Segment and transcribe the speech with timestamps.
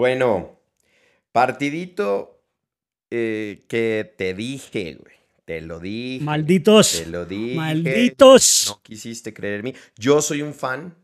[0.00, 0.58] Bueno,
[1.30, 2.42] partidito
[3.10, 5.14] eh, que te dije, güey.
[5.44, 6.24] Te lo dije.
[6.24, 7.02] Malditos.
[7.04, 7.54] Te lo dije.
[7.54, 8.68] Malditos.
[8.70, 9.74] No quisiste creer en mí.
[9.98, 10.96] Yo soy un fan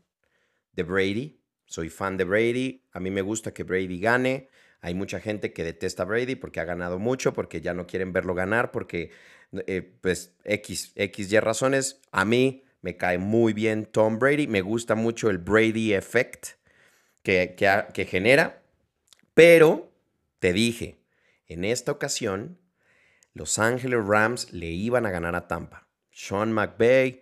[0.73, 1.39] de Brady.
[1.67, 2.81] Soy fan de Brady.
[2.91, 4.49] A mí me gusta que Brady gane.
[4.81, 8.13] Hay mucha gente que detesta a Brady porque ha ganado mucho, porque ya no quieren
[8.13, 9.11] verlo ganar, porque,
[9.67, 12.01] eh, pues, X, X, Y razones.
[12.11, 14.47] A mí me cae muy bien Tom Brady.
[14.47, 16.47] Me gusta mucho el Brady Effect
[17.21, 18.63] que, que, que genera.
[19.37, 19.91] Pero
[20.39, 20.97] te dije,
[21.47, 22.57] en esta ocasión,
[23.33, 25.87] Los Ángeles Rams le iban a ganar a Tampa.
[26.09, 27.21] Sean McVay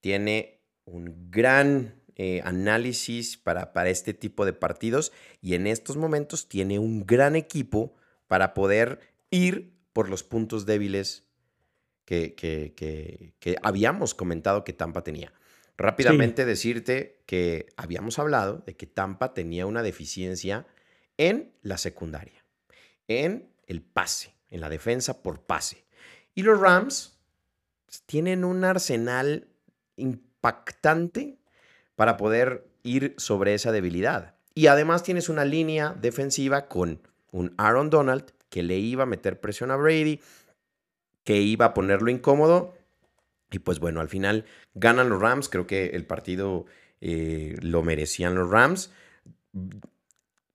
[0.00, 5.10] tiene un gran eh, análisis para, para este tipo de partidos
[5.42, 7.96] y en estos momentos tiene un gran equipo
[8.28, 9.00] para poder
[9.30, 11.24] ir por los puntos débiles
[12.04, 15.32] que, que- que- que habíamos comentado que Tampa tenía.
[15.76, 20.66] Rápidamente decirte que habíamos hablado de que Tampa tenía una deficiencia
[21.18, 22.42] en la secundaria,
[23.06, 25.84] en el pase, en la defensa por pase.
[26.34, 27.18] Y los Rams
[28.06, 29.48] tienen un arsenal
[29.96, 31.38] impactante
[31.96, 34.34] para poder ir sobre esa debilidad.
[34.54, 39.40] Y además tienes una línea defensiva con un Aaron Donald que le iba a meter
[39.40, 40.20] presión a Brady,
[41.24, 42.74] que iba a ponerlo incómodo.
[43.50, 45.48] Y pues bueno, al final ganan los Rams.
[45.48, 46.66] Creo que el partido
[47.00, 48.92] eh, lo merecían los Rams.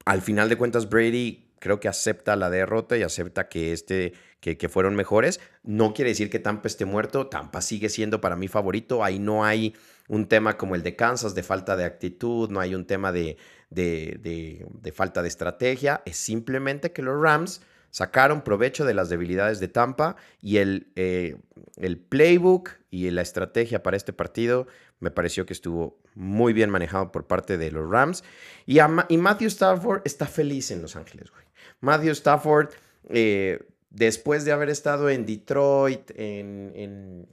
[0.06, 4.68] Al final de cuentas, Brady creo que acepta la derrota y acepta que, este, que,
[4.68, 5.40] fueron mejores.
[5.64, 7.28] No quiere decir que Tampa esté muerto.
[7.28, 9.04] Tampa sigue siendo para mí favorito.
[9.04, 9.74] Ahí no hay
[10.10, 13.38] un tema como el de Kansas de falta de actitud, no hay un tema de,
[13.70, 16.02] de- de falta de estrategia.
[16.06, 17.62] Es simplemente que los Rams
[17.94, 21.38] sacaron provecho de las debilidades de Tampa y el, eh,
[21.78, 24.66] el playbook y la estrategia para este partido
[25.00, 28.24] me pareció que estuvo muy bien manejado por parte de los Rams.
[28.66, 31.44] Y, y Matthew Stafford está feliz en Los Ángeles, güey.
[31.82, 32.70] Matthew Stafford,
[33.10, 33.60] eh,
[33.92, 37.30] después de haber estado en Detroit, en, en-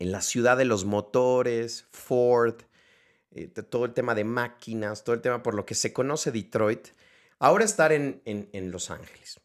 [0.00, 2.56] en la ciudad de los motores, Ford,
[3.30, 6.88] eh, todo el tema de máquinas, todo el tema por lo que se conoce Detroit,
[7.38, 9.40] ahora estar en- en Los Ángeles.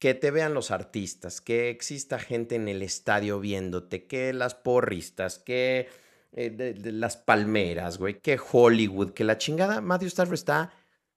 [0.00, 5.38] Que te vean los artistas, que exista gente en el estadio viéndote, que las porristas,
[5.38, 5.88] que
[6.32, 10.72] eh, las palmeras, güey, que Hollywood, que la chingada, Matthew Stafford está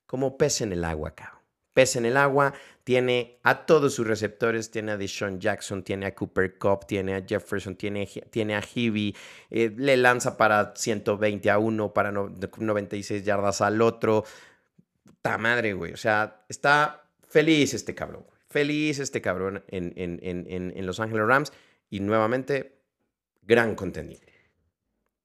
[0.05, 1.39] como pez en el agua, cabrón.
[1.73, 6.13] Pez en el agua, tiene a todos sus receptores, tiene a Deshaun Jackson, tiene a
[6.13, 9.15] Cooper Cup, tiene a Jefferson, tiene, tiene a Hibby,
[9.49, 12.29] eh, le lanza para 120 a uno, para no-
[12.59, 14.25] 96 yardas al otro.
[15.21, 15.93] Ta madre, güey.
[15.93, 18.25] O sea, está feliz este cabrón.
[18.53, 21.51] Feliz este cabrón en, en- en- en- Los Ángeles Rams.
[21.89, 22.81] Y nuevamente,
[23.41, 24.31] gran contendiente.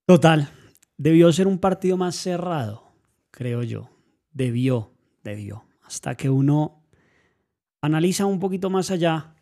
[0.06, 0.48] Total.
[0.96, 2.90] Debió ser un partido más cerrado,
[3.30, 3.90] creo yo.
[4.32, 5.64] Debió, debió.
[5.82, 6.84] Hasta que uno
[7.80, 9.34] analiza un poquito más allá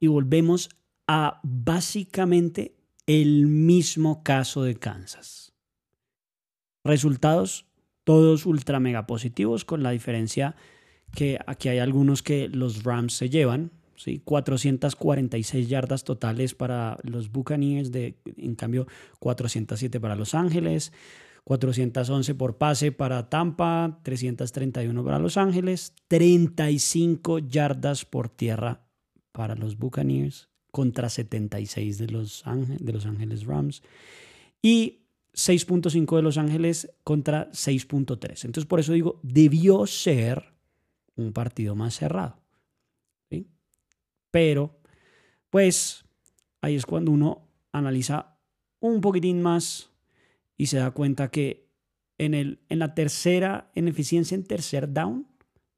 [0.00, 0.70] y volvemos
[1.06, 2.74] a básicamente
[3.06, 5.54] el mismo caso de Kansas.
[6.84, 7.66] Resultados
[8.04, 10.56] todos ultra mega positivos con la diferencia
[11.14, 14.20] que aquí hay algunos que los Rams se llevan, ¿sí?
[14.24, 18.86] 446 yardas totales para los Buccaneers, de, en cambio
[19.18, 20.92] 407 para Los Ángeles,
[21.44, 28.82] 411 por pase para Tampa, 331 para Los Ángeles, 35 yardas por tierra
[29.32, 32.44] para los Buccaneers contra 76 de Los,
[32.80, 33.82] de los Ángeles Rams
[34.60, 34.98] y
[35.34, 38.44] 6.5 de Los Ángeles contra 6.3.
[38.44, 40.57] Entonces por eso digo, debió ser
[41.18, 42.40] un partido más cerrado.
[43.30, 43.46] ¿sí?
[44.30, 44.80] Pero,
[45.50, 46.04] pues,
[46.60, 48.38] ahí es cuando uno analiza
[48.80, 49.90] un poquitín más
[50.56, 51.68] y se da cuenta que
[52.18, 55.26] en, el, en la tercera, en eficiencia en tercer down,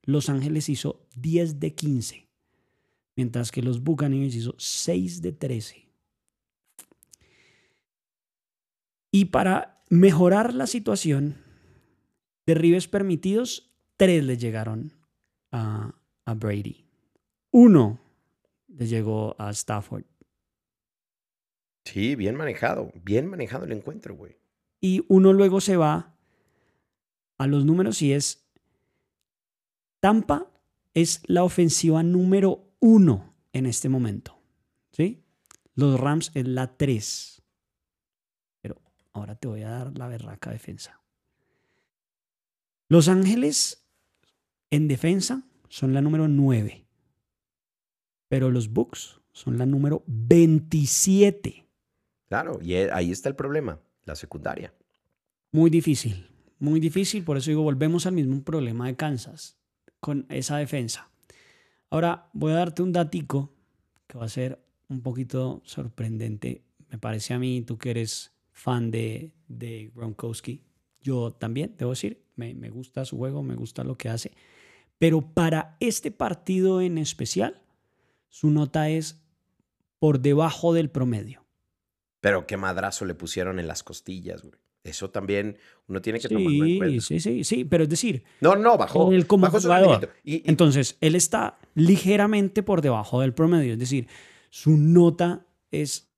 [0.03, 2.29] Los Ángeles hizo 10 de 15,
[3.17, 5.87] mientras que los Buccaneers hizo 6 de 13.
[9.13, 11.37] Y para mejorar la situación,
[12.47, 15.00] derribes permitidos, 3 le llegaron
[15.53, 15.95] a,
[16.25, 16.87] a Brady.
[17.51, 17.99] Uno
[18.69, 20.05] le llegó a Stafford.
[21.85, 22.93] Sí, bien manejado.
[23.03, 24.37] Bien manejado el encuentro, güey.
[24.81, 26.15] Y uno luego se va
[27.39, 28.47] a los números y es
[30.01, 30.51] Tampa
[30.95, 34.39] es la ofensiva número uno en este momento.
[34.93, 35.25] ¿Sí?
[35.75, 37.43] Los Rams es la tres.
[38.61, 38.81] Pero
[39.13, 41.01] ahora te voy a dar la berraca defensa.
[42.89, 43.80] Los Ángeles
[44.71, 46.85] en defensa son la número 9.
[48.29, 51.67] Pero los Bucks son la número 27.
[52.29, 54.73] Claro, y eh, ahí está el problema, la secundaria.
[55.53, 56.29] Muy difícil,
[56.59, 57.25] muy difícil.
[57.25, 59.57] Por eso digo, volvemos al mismo problema de Kansas.
[59.99, 61.11] con esa defensa.
[61.91, 63.53] Ahora voy a darte un datico
[64.07, 66.63] que va a ser un poquito sorprendente.
[66.89, 70.63] Me parece a mí, tú que eres fan de, de Gronkowski,
[71.03, 74.33] yo también, debo decir, me, me gusta su juego, me gusta lo que hace.
[75.01, 77.63] Pero para este partido en especial,
[78.29, 79.19] su nota es
[79.99, 81.47] por debajo del promedio.
[82.21, 84.55] Pero qué madrazo le pusieron en las costillas, güey.
[84.85, 85.57] Eso también
[85.89, 87.01] uno tiene que sí, tomarlo en cuenta.
[87.03, 89.11] Sí, sí, sí, pero es decir, No, no, bajó.
[89.27, 89.69] como bajó su
[90.23, 94.07] y- Entonces, él está ligeramente por debajo del promedio, es decir,
[94.51, 96.11] su nota es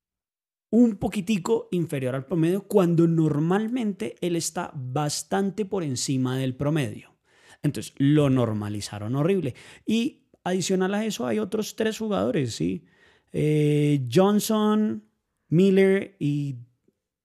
[0.71, 7.12] un poquitico inferior al promedio cuando normalmente él está bastante por encima del promedio.
[7.63, 9.55] Entonces, lo normalizaron horrible.
[9.87, 12.85] Y adicional a eso hay otros tres jugadores, ¿sí?
[13.33, 15.05] Eh, Johnson,
[15.49, 16.57] Miller y...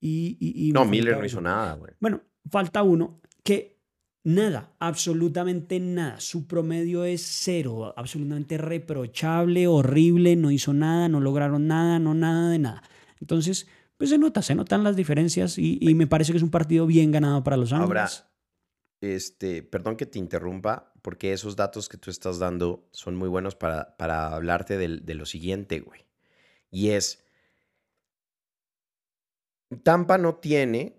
[0.00, 1.50] y- y- y no, Miller no hizo uno.
[1.50, 1.92] nada, güey.
[2.00, 3.78] Bueno, falta uno que
[4.24, 6.20] nada, absolutamente nada.
[6.20, 12.50] Su promedio es cero, absolutamente reprochable, horrible, no hizo nada, no lograron nada, no nada
[12.50, 12.82] de nada.
[13.20, 16.50] Entonces, pues se nota, se notan las diferencias y, y me parece que es un
[16.50, 18.24] partido bien ganado para los Ángeles.
[19.00, 23.54] Este, perdón que te interrumpa, porque esos datos que tú estás dando son muy buenos
[23.56, 26.06] para, para hablarte del- de, lo siguiente, güey.
[26.70, 27.24] Y es,
[29.82, 30.96] Tampa no tiene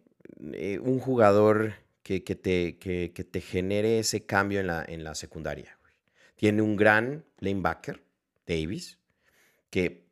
[0.53, 1.73] eh, un jugador
[2.03, 5.77] que, que te, que, que te genere ese cambio en la, en la secundaria.
[5.81, 5.93] güey.
[6.35, 8.03] Tiene un gran lanebacker,
[8.45, 8.99] Davis,
[9.71, 10.07] que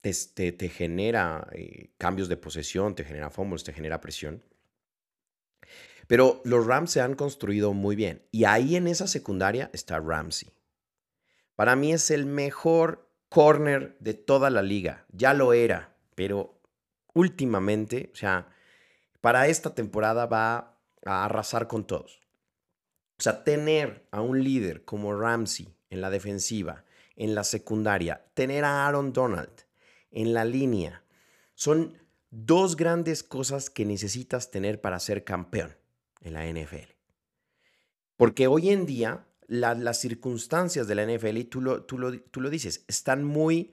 [0.00, 4.42] te, te- te genera eh, cambios de posesión, te genera fumbles, te genera presión.
[6.12, 8.20] Pero los Rams se han construido muy bien.
[8.30, 10.50] Y ahí en esa secundaria está Ramsey.
[11.56, 15.06] Para mí es el mejor corner de toda la liga.
[15.10, 16.60] Ya lo era, pero
[17.14, 18.50] últimamente, o sea,
[19.22, 20.76] para esta temporada va
[21.06, 22.20] a arrasar con todos.
[23.18, 26.84] O sea, tener a un líder como Ramsey en la defensiva,
[27.16, 29.64] en la secundaria, tener a Aaron Donald
[30.10, 31.04] en la línea,
[31.54, 31.96] son
[32.28, 35.74] dos grandes cosas que necesitas tener para ser campeón
[36.22, 36.92] en la NFL.
[38.16, 42.18] Porque hoy en día la- las circunstancias de la NFL, y tú lo, tú, lo,
[42.20, 43.72] tú lo dices, están muy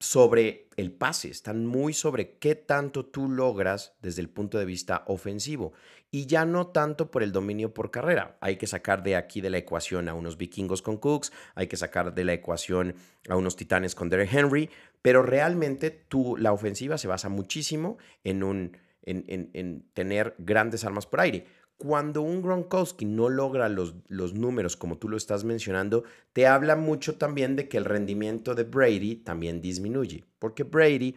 [0.00, 5.04] sobre el pase, están muy sobre qué tanto tú logras desde el punto de vista
[5.06, 5.74] ofensivo
[6.10, 8.36] y ya no tanto por el dominio por carrera.
[8.40, 11.76] Hay que sacar de aquí de la ecuación a unos vikingos con Cooks, hay que
[11.76, 12.96] sacar de la ecuación
[13.28, 14.70] a unos titanes con Derek Henry,
[15.02, 20.84] pero realmente tú, la ofensiva se basa muchísimo en, un, en, en- en tener grandes
[20.84, 21.46] armas por aire.
[21.82, 26.76] Cuando un Gronkowski no logra los, los números como tú lo estás mencionando, te habla
[26.76, 31.16] mucho también de que el rendimiento de Brady también disminuye, porque Brady,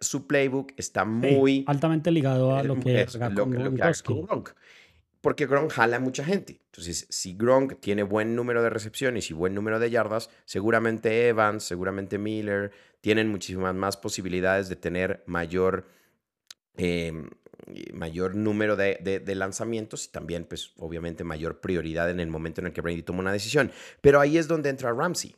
[0.00, 1.64] su playbook está Sí, muy...
[1.68, 4.12] altamente ligado a eh, lo que es haga lo, con que- lo que haga Gronkowski.
[4.14, 4.50] con Gronk.
[5.20, 6.60] Porque Gronk jala a mucha gente.
[6.66, 11.62] Entonces, si Gronk tiene buen número de recepciones y buen número de yardas, seguramente Evans,
[11.62, 15.86] seguramente Miller, tienen muchísimas más posibilidades de tener mayor,
[16.76, 17.12] eh,
[17.92, 22.66] mayor número de, de- lanzamientos y también, pues, obviamente, mayor prioridad en el momento en
[22.68, 23.72] el que Brady toma una decisión.
[24.00, 25.34] Pero ahí es donde entra Ramsey.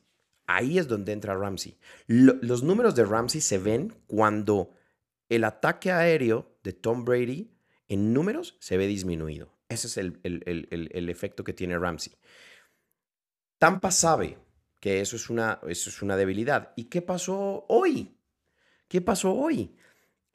[0.46, 1.76] Ahí es donde entra Ramsey.
[2.06, 4.70] Lo- los números de Ramsey se ven cuando
[5.28, 7.50] el ataque aéreo de Tom Brady
[7.88, 9.52] en números se ve disminuido.
[9.68, 12.12] Ese es el, el- el- el- el efecto que tiene Ramsey.
[13.58, 14.38] Tampa sabe
[14.80, 16.72] que eso es, una, eso es una debilidad.
[16.76, 18.16] ¿Y qué pasó hoy?
[18.88, 19.74] ¿Qué pasó hoy?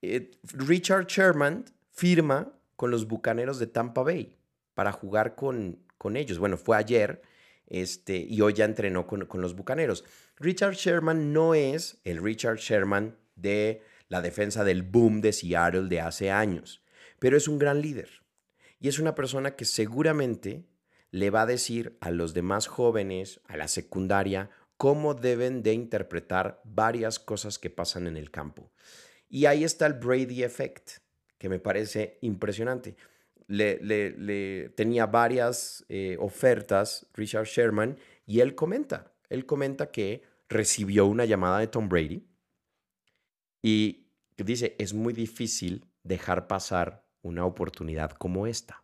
[0.01, 1.63] Eh, Richard Sherman
[2.01, 4.36] firma con los Bucaneros de Tampa Bay
[4.74, 6.39] para jugar con, con ellos.
[6.39, 7.22] Bueno, fue ayer
[7.67, 10.03] este, y hoy ya entrenó con, con los Bucaneros.
[10.38, 16.01] Richard Sherman no es el Richard Sherman de la defensa del boom de Seattle de
[16.01, 16.84] hace años,
[17.20, 18.10] pero es un gran líder.
[18.79, 20.65] Y es una persona que seguramente
[21.12, 26.63] le va a decir a los demás jóvenes, a la secundaria, cómo deben de interpretar
[26.63, 28.72] varias cosas que pasan en el campo.
[29.29, 31.00] Y ahí está el Brady Effect,
[31.41, 32.95] que me parece impresionante.
[33.48, 40.21] Le, le- le- tenía varias eh, ofertas Richard Sherman y él comenta, él comenta que
[40.50, 42.24] recibió una llamada de Tom Brady
[43.63, 44.05] y
[44.38, 48.83] dice, es muy difícil dejar pasar una oportunidad como esta.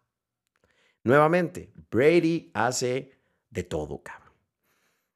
[1.04, 3.12] Nuevamente, Brady hace
[3.52, 4.34] de todo, cabrón.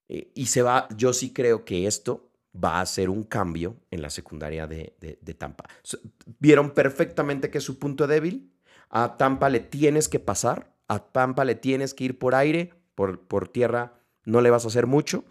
[0.10, 4.02] Eh, y se va, yo sí creo que esto va a ser un cambio en
[4.02, 5.66] la secundaria de, de- Tampa.
[6.40, 8.52] Vieron perfectamente que es su punto débil.
[8.90, 13.22] A Tampa le tienes que pasar, a Tampa le tienes que ir por aire, por,
[13.22, 13.94] por tierra
[14.26, 15.24] no le vas a hacer mucho.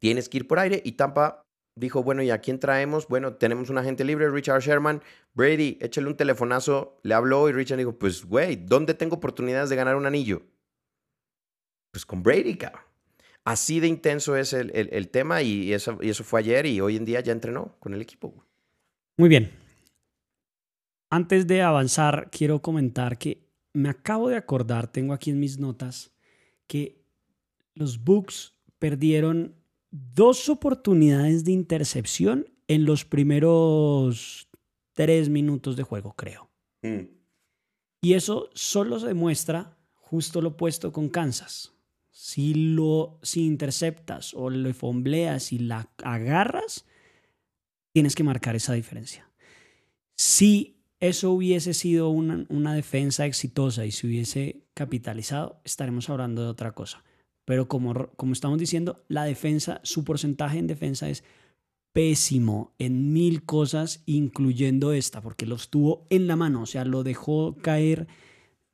[0.00, 1.44] Tienes que ir por aire y Tampa
[1.76, 3.06] dijo, bueno, ¿y a quién traemos?
[3.08, 5.02] Bueno, tenemos un agente libre, Richard Sherman.
[5.34, 6.98] Brady, échale un telefonazo.
[7.04, 10.42] Le habló y Richard dijo, pues, güey, ¿dónde tengo oportunidades de ganar un anillo?
[11.90, 12.82] pues con Brady, cabrón.
[13.48, 17.06] Así de intenso es el, tema y eso, y eso fue ayer y hoy en
[17.06, 18.44] día ya entrenó con el equipo.
[19.16, 19.50] Muy bien.
[21.08, 26.12] Antes de avanzar, quiero comentar que me acabo de acordar, tengo aquí en mis notas,
[26.66, 27.00] que
[27.72, 29.54] los Bucks perdieron
[29.90, 34.50] dos oportunidades de intercepción en los primeros
[34.92, 36.50] tres minutos de juego, creo.
[36.82, 37.08] Mm.
[38.02, 41.77] Y eso solo se demuestra justo lo opuesto con Kansas.
[42.20, 46.84] Si lo si interceptas o le fombleas y la agarras,
[47.92, 49.30] tienes que marcar esa diferencia.
[50.16, 56.48] Si eso hubiese sido una, una defensa exitosa y se hubiese capitalizado, estaremos hablando de
[56.48, 57.04] otra cosa.
[57.44, 61.22] Pero como, como estamos diciendo, la defensa, su porcentaje en defensa es
[61.92, 67.04] pésimo en mil cosas, incluyendo esta, porque los tuvo en la mano, o sea, lo
[67.04, 68.08] dejó caer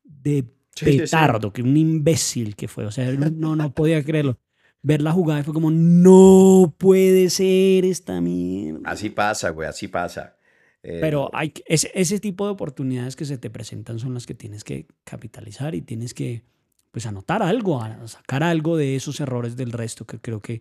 [0.03, 4.39] de petardo, que un imbécil que fue, o sea, no, no podía creerlo.
[4.83, 8.81] Ver la jugada fue como, no puede ser esta mierda.
[8.85, 10.37] Así pasa, güey, así pasa.
[10.83, 14.65] Pero hay, ese, ese tipo de oportunidades que se te presentan son las que tienes
[14.65, 16.43] que capitalizar y tienes que
[16.91, 20.61] pues anotar algo, sacar algo de esos errores del resto, que creo que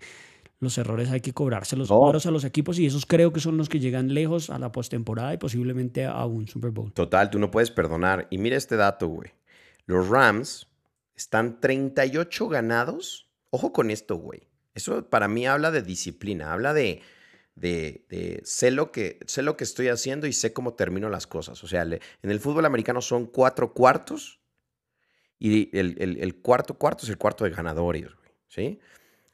[0.60, 2.10] los errores hay que cobrárselos no.
[2.10, 5.34] a los equipos y esos creo que son los que llegan lejos a la postemporada
[5.34, 6.92] y posiblemente a un Super Bowl.
[6.94, 8.28] Total, tú no puedes perdonar.
[8.32, 9.30] Y mira este dato, güey.
[9.86, 10.68] Los Rams
[11.16, 13.30] están 38 ganados.
[13.50, 14.50] Ojo con esto, güey.
[14.74, 17.02] Eso para mí habla de disciplina, habla de
[17.56, 21.64] de, sé, lo que, sé lo que estoy haciendo y sé cómo termino las cosas.
[21.64, 24.40] O sea, en el fútbol americano son cuatro cuartos
[25.40, 28.08] y el, cuarto cuarto es el cuarto de ganadores.
[28.48, 28.80] ¿sí?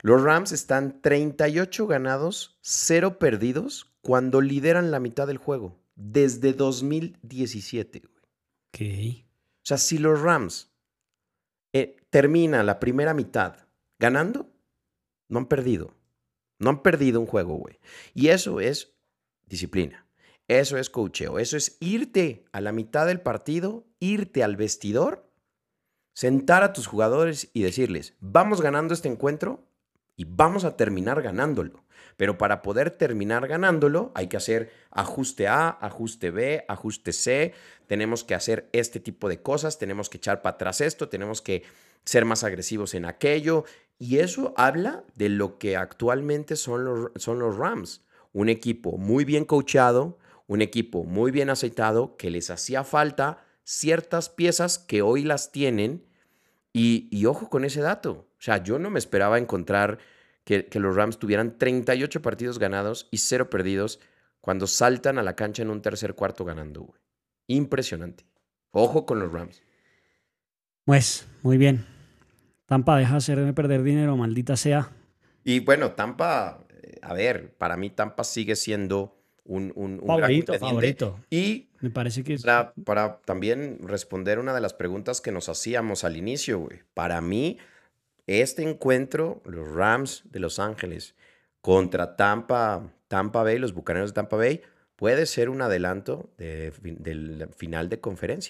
[0.02, 5.80] Los Rams están 38 ganados, 0 perdidos cuando lideran la mitad del juego.
[5.96, 8.04] Desde 2017.
[8.78, 9.26] Güey.
[9.26, 9.29] O
[9.70, 10.72] sea, si los Rams
[11.74, 13.68] eh, termina la primera mitad
[14.00, 14.50] ganando,
[15.28, 15.94] no han perdido.
[16.58, 17.80] No han perdido un juego, güey.
[18.14, 18.94] Y eso es
[19.46, 20.06] disciplina.
[20.48, 21.40] Eso es cocheo.
[21.40, 25.32] Eso es irte a la mitad del partido, irte al vestidor,
[26.14, 29.69] sentar a tus jugadores y decirles, vamos ganando este encuentro
[30.20, 31.86] y vamos a terminar ganándolo.
[32.18, 37.54] Pero para poder terminar ganándolo hay que hacer ajuste A, ajuste B, ajuste C.
[37.88, 41.64] Tenemos que hacer este tipo de cosas, tenemos que echar para atrás esto, tenemos que
[42.04, 43.64] ser más agresivos en aquello.
[43.98, 48.04] Y eso habla de lo que actualmente son los, son los Rams.
[48.34, 54.28] Un equipo muy bien coachado, un equipo muy bien aceitado, que les hacía falta ciertas
[54.28, 56.09] piezas que hoy las tienen.
[56.72, 58.28] Y, ojo con ese dato.
[58.38, 60.00] O sea, yo no me esperaba encontrar
[60.44, 64.00] que, que los Rams tuvieran 38 partidos ganados y cero perdidos
[64.42, 66.94] cuando saltan a la cancha en un tercer cuarto ganando.
[67.48, 68.26] Impresionante.
[68.72, 69.62] Ojo con los Rams.
[70.86, 71.86] Pues, muy bien.
[72.66, 74.92] Tampa deja hacerme perder dinero, maldita sea.
[75.44, 81.20] Y bueno, Tampa, eh, a ver, para mí Tampa sigue siendo un, un, favorito, favorito.
[81.32, 86.04] Y me parece que para, para, también responder una de las preguntas que nos hacíamos
[86.04, 86.82] al inicio, güey.
[86.94, 87.58] Para mí,
[88.28, 91.16] este encuentro, los Rams de Los Ángeles
[91.62, 94.62] contra Tampa, Tampa Bay, los Bucaneros de Tampa Bay,
[94.96, 98.48] puede ser un adelanto del final de conferencia.